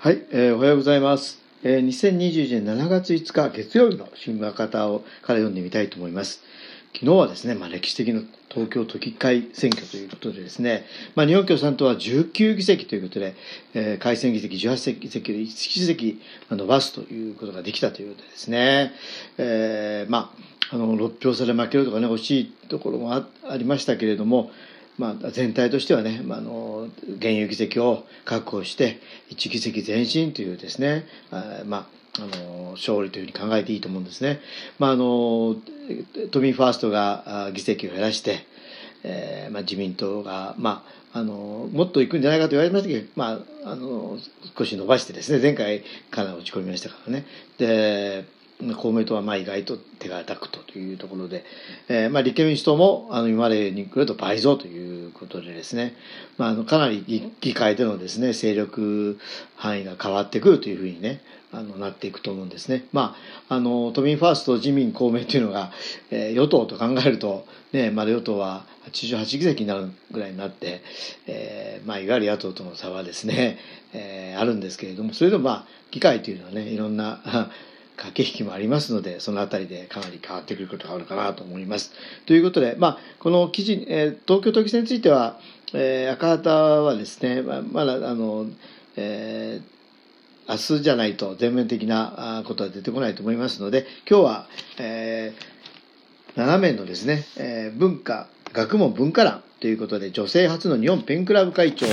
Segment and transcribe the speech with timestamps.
[0.00, 1.42] はい、えーおはようございます。
[1.64, 6.40] えー2021年7月5日月曜日の新聞方をから読んでみたいと思います。
[6.94, 10.84] 昨日はですね、まあ、歴史的な東京都議会選挙ということでですね、
[11.16, 13.34] まあ、日本共産党は19議席ということで、
[13.74, 18.92] えー改選議席18議席で1議席伸ばすということができたということでですね、
[19.36, 20.32] えーま
[20.70, 23.26] あ、あの6票差で負けるとかね惜しいところもあ
[23.56, 24.52] りましたけれども、
[24.98, 26.88] まあ、全体としてはね、まあ、あの
[27.18, 31.88] 現有議席を確保して1議席前進というですね、あま
[32.18, 34.40] あ、あの勝利というふうに考えていいと思うんですね。
[34.78, 35.56] まあ、あの
[36.30, 38.44] 都民ファーストが議席を減らして、
[39.04, 40.84] えーまあ、自民党が、ま
[41.14, 44.18] あ、あのもっと行くんじゃないかと言われましたけど、まあ、あの
[44.56, 47.24] 少し伸ばしてですね前回から落ち込みましたからね。
[47.58, 48.24] で
[48.76, 51.44] 公明党はまあ意外と手が高くというところで、
[51.88, 55.94] えーまあ、立憲民主党もあの今までに比べると倍増ということでですね、
[56.38, 59.18] まあ、あのかなり議議会でのですね勢力
[59.54, 61.20] 範囲が変わってくるというふうにね
[61.52, 62.84] あのなっていくと思うんですね。
[62.92, 63.16] ま
[63.48, 65.70] あ、あの都民ファースト自民公明というのが、
[66.10, 70.82] えー与党と考えると、ね、まだ与党は88議席になるぐらいになって、
[71.26, 73.58] えーまあ、いわゆる野党との差はですね、
[73.94, 77.20] えーあるんですけれどもそれでもまあ議会というのはねいろんな
[77.98, 81.92] 駆け引きもありますのでそのあたりでかなり変わってくることがあるかなと思います。
[82.26, 85.38] ということで、まあ、この記事、えー東京都議選については、
[85.74, 88.46] えー赤旗はですねままだあの、
[88.96, 89.78] えー
[90.50, 94.46] 明日じゃないと全面的なことは出てこないと思いますので今日は、
[94.78, 95.58] えー
[96.42, 101.86] 7名のですね、えー文化学問文化欄ということで女性初の日本ペンクラブ会長、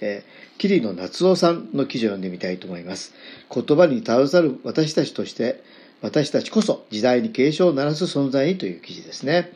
[0.00, 3.14] えー桐野夏夫さんの記事を読んでみたいと思います
[3.52, 5.62] 言葉に携わる私たちとして
[6.02, 9.52] 私たちこそ時代に警鐘を鳴らす存在にという記事ですね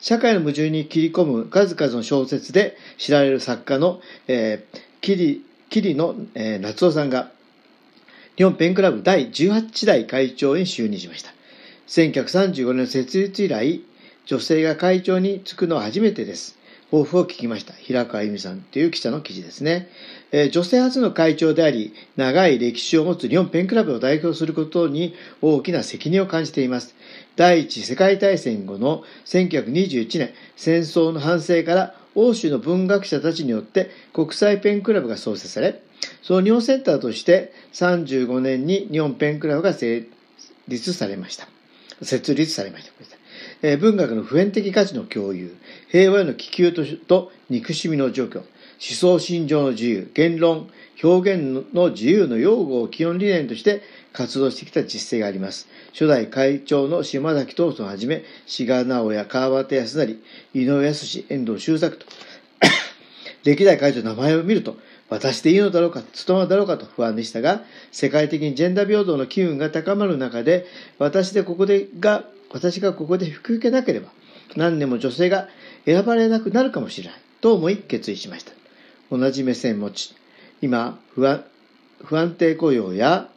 [0.00, 7.30] 社会の矛盾に切り込む数々の小説で知られる作家の、えー、桐桐野、えー夏夫さんが
[8.36, 11.30] 日本ペンクラブ第18代会長に就任しました。
[11.88, 13.80] 1935年設立以来、
[14.26, 16.58] 女性が会長に就くのは初めてです。
[16.90, 17.72] 抱負を聞きました。
[17.72, 19.88] 平川由美さんという記者の記事ですね。
[20.30, 26.94] えー女性初の会長であり、長い歴史を持つ日本ペンクラブを代表することに大きな責任を感じています。
[27.34, 35.82] 第一次世界大戦後の1921年、戦争の反省から欧州の文学者たちによって国際ペンクラブが創設され、
[36.22, 40.06] その日本センターとして35年に日本ペンクラブが成
[40.68, 41.48] 立されました。
[42.02, 42.92] 設立されました。
[43.62, 45.56] え文学の普遍的価値の共有、
[45.88, 48.46] 平和への気球と憎しみの除去、思
[48.78, 50.68] 想信条の自由、言論、
[51.02, 55.68] 表現の自由の擁護を基本理念として活動してきた実績があります。
[55.92, 60.22] 初代会長の島崎藤村をはじめ、志賀直哉、川端康成、
[60.54, 62.06] 井上康遠藤周作と、
[63.44, 64.76] 歴代会長の名前を見ると、
[65.08, 67.62] 私でいいのだろうか、務まるだろうかと不安でしたが、
[67.92, 70.66] 世界的にジェンダー平等の機運が高まる中で、
[70.98, 74.08] 私でここでが、私がここで引き受けなければ、
[74.56, 75.48] 何年も女性が
[75.84, 78.52] 選ばれなくなるかもしれない、と思い決意しました。
[79.10, 80.14] 同じ目線持ち、
[80.60, 81.44] 今、不安、
[82.04, 83.28] 不安定雇用や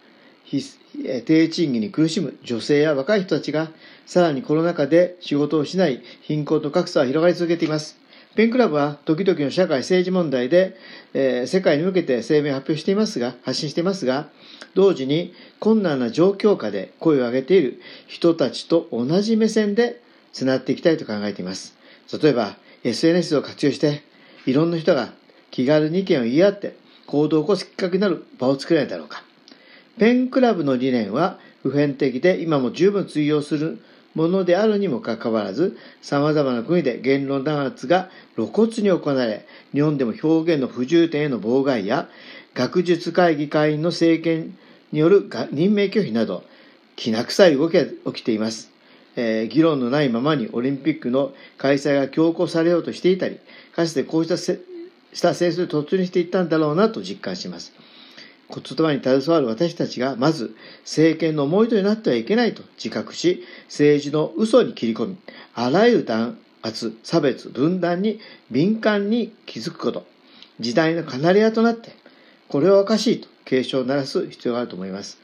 [1.25, 3.69] 低賃金に苦しむ女性や若い人たちが、
[4.05, 7.98] さらにコロナ禍で仕事をしない貧困と格差は広がり続けています。
[8.35, 10.77] ペンクラブは時々の社会政治問題で、
[11.13, 14.29] えー世界に向けて声明を発表していますが、発信していますが、
[14.75, 20.01] 同時に困難な状況下で声を上げている人たちと同じ目線で
[20.31, 21.75] つなっていきたいと考えています。
[22.21, 24.03] 例えば、SNS を活用して、
[24.45, 25.11] いろんな人が
[25.49, 26.75] 気軽に意見を言い合って、
[27.07, 29.23] 行動を起こすきっかけになる場を作れないだろうか。
[29.97, 33.79] ペンクラブの理念は普遍的で今も十分通用する
[34.19, 42.09] ものであるにもかかわらず、様々な国で言論弾圧が露骨に行われ、日本でも表現の不自由点への妨害や、
[42.53, 44.57] 学術会議会員の政権
[44.91, 46.43] による任命拒否など、
[46.97, 48.69] きな臭い動きが起きています。
[49.15, 53.39] えー議論のないままにオリンピックの開催が強行されようとしていたり、
[53.73, 54.59] かつてこうしたせ
[55.13, 57.71] した戦争に突入していったんだろうなと実感します。
[58.49, 65.17] 言葉に携わる私たちが、まず、政権の思いとになってはいけないと自覚し、政治の嘘に切り込み、
[65.53, 68.19] あらゆる弾圧、差別、分断に
[68.49, 70.05] 敏感に気づくこと、
[70.59, 71.91] 時代のカナリアとなって、
[72.47, 75.19] これはおかしいと警鐘を鳴らす必要があると思います。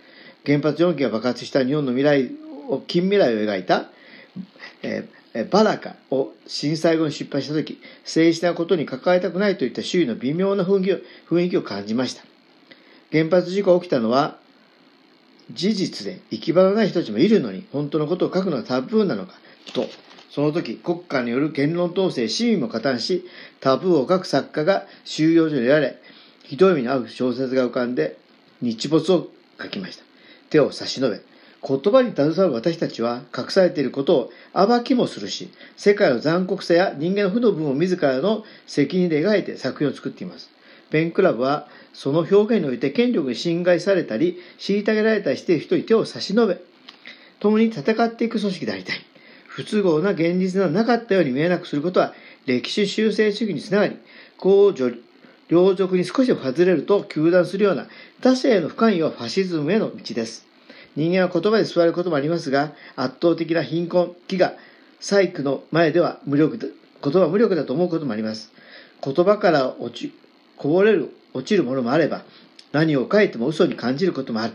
[0.46, 2.32] 原発4基が爆発した日本の未来
[2.70, 3.90] を、近未来を描いた、
[4.84, 5.16] えー
[5.52, 10.98] バラカを震災後に出版した時、政治的なことに関わりたくないといった周囲の微妙な雰囲気を
[11.30, 12.24] 雰囲気を感じました。
[13.16, 14.36] 原発事故が起きたのは、
[15.50, 19.36] 事実で行き場のない人たちもいるのに、本当のことを書くのはタブーなのか、
[19.74, 19.86] と、
[20.30, 23.26] その時、国家による言論統制、市民も加担し、
[23.62, 25.98] タブーを書く作家が収容所に得られ、
[26.44, 28.18] ひどい目に遭う小説が浮かんで、
[28.62, 29.30] 日没を
[29.62, 30.04] 書きました。
[30.50, 31.22] 手を差し伸べ、
[31.66, 40.55] 言葉に携わる私たちは隠されていることを暴きもするし、世界の残酷さや人間の負の分を自らの責任で描いて作品を作っています。
[40.90, 46.58] ペンクラブはその表現において権力に侵害されたり、虐げられたりしている人に手を差し伸べ、
[47.40, 48.98] 共に戦っていく組織でありたい。
[49.48, 52.14] 不都合な現実ではなかったように見えなくすることは
[52.46, 53.98] 歴史修正主義につながり、
[54.38, 55.00] 公序
[55.48, 57.88] 両俗に少し外れると糾弾するような
[58.22, 60.46] 他者への不関与はファシズムへの道です。
[60.96, 64.56] 人間は言葉で座ることもありますが、圧倒的な貧困、飢餓、
[65.00, 68.52] 細工の前では無力言葉は無力だと思うこともあります。
[69.04, 70.14] 言葉から落ち、
[70.58, 72.24] こぼれる、落ちるものもあれば、
[72.72, 74.54] 何を書いても嘘に感じることもある。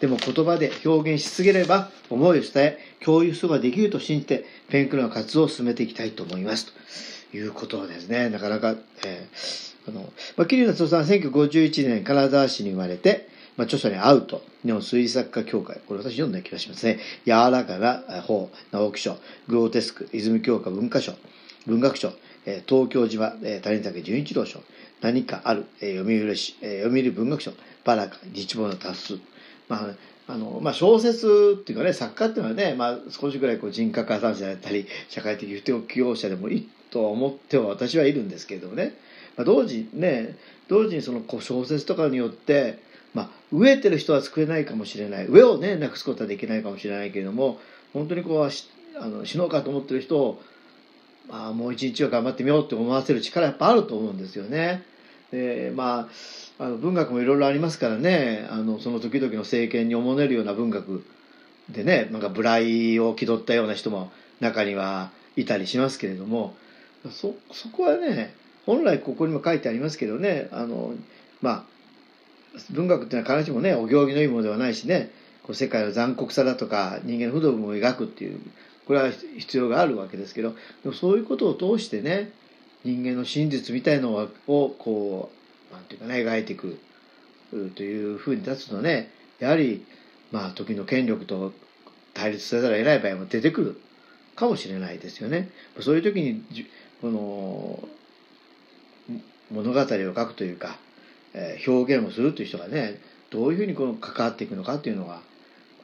[0.00, 6.72] でも言葉で表現しすぎれば、思いを伝え、共有することができると信じて、ペンクラの活動を進めていきたいと思います。
[7.30, 8.28] ということですね。
[8.28, 8.74] なかなか、
[9.04, 16.98] えー、あの、まあ、桐生夏夫さんは1951年金沢市に生まれて、まあ、著者に会うと、日本推理作家協会、これ私読んだ気がしますね。
[17.26, 21.14] 柔らかな法、直木賞、グローテスク、泉教科文化賞、
[21.66, 22.12] 文学賞、
[22.44, 23.30] 東京島、
[23.62, 24.60] 谷竹純一郎賞、
[25.00, 27.52] 何かある、読売し、読売文学賞、
[27.84, 29.18] バラカ、日望の多数。
[29.68, 29.94] まあ、
[30.32, 38.94] あの、まあ、小説っていうかね、作家っていうのはね、まあ、少しぐらいこう人格破産者だったり、社会的不適応者でもいいと思っては私はいるんですけれどもね、
[39.36, 40.36] まあ、同時ね、
[40.68, 42.78] 同時にその小説とかによって、
[43.14, 45.26] まあ、飢えてる人は救えないかもしれない。
[45.26, 47.58] 飢えをねなくすことはできないかもしれないけれども
[47.92, 48.50] 本当にこう
[48.98, 50.42] あの死のうかと思ってる人を、
[51.28, 54.82] まあ、もう一日は頑張ってみようって思わせる力やっぱあると思うんですよね。
[55.30, 56.08] でま
[56.58, 58.46] ああの文学もいろいろありますからね。
[58.50, 61.04] あのその時々の政権におもねるような文学
[61.70, 66.54] でねなんか無頼を気取ったような人も中にはいたりしますけれども
[67.10, 68.34] そそこはね
[68.66, 70.48] 本来ここにも書いてありますけどね。
[70.52, 70.92] あの
[71.40, 71.64] まあ
[72.70, 75.10] 文学っていうのは必ずしもねお行儀のいいものではないしね。
[75.42, 78.40] こう世界の残酷さだとか人間の不動分を描くっていう
[78.86, 82.32] これは必要があるわけですけどでもそういうことを通してね
[82.84, 85.30] 人間の真実みたいのをこ
[85.70, 86.78] うなんていうかね描いていく
[87.76, 89.84] というふうに立つとねやはり
[90.30, 91.52] まあ時の権力と
[92.14, 93.80] 対立せざるを得ない場合も出てくる
[94.34, 95.50] かもしれないですよね。
[95.80, 96.42] そういう時に
[97.00, 97.88] この
[99.50, 100.76] 物語を書くというか
[101.34, 103.00] え表現をするという人がね
[103.30, 105.20] どういうふうにこの関わっていくのかっていうのが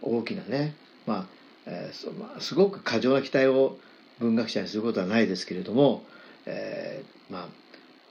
[0.02, 0.74] 大きなね、
[1.06, 1.38] まあ
[1.70, 3.79] えーまあ、すごく過剰な期待を
[4.19, 6.03] 文学者にすることはないですけれども、
[6.47, 7.49] えー、まあ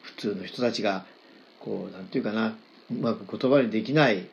[0.03, 1.05] 普通の人たちが
[1.59, 2.55] こうなんていうかな
[2.91, 4.27] うまく言葉にできない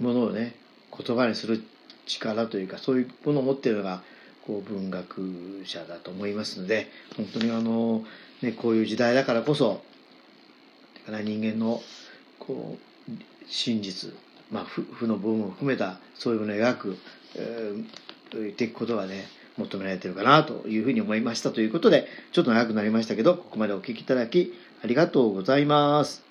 [0.00, 0.54] ものをね
[0.96, 1.62] 言葉にする
[2.06, 4.02] 力というかそういうものを持っているのが
[4.46, 8.04] こう文学者だと思いますので本当にあの、
[8.42, 9.82] ね、こういう時代だからこそ
[11.08, 11.80] から人間の
[12.38, 12.76] こ
[13.08, 13.12] う
[13.46, 14.12] 真実、
[14.50, 16.98] まあ、負の部分を含めたそういうものを描く、
[17.34, 17.84] えー、
[18.30, 19.26] と言っていくことがね
[19.56, 26.22] 求められてるかなというふうに思いましたということでちょっと長くなりましたけどここまでお聞きいただきありがとうございます。